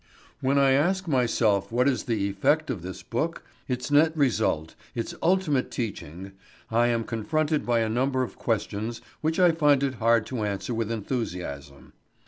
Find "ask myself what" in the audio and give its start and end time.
0.71-1.87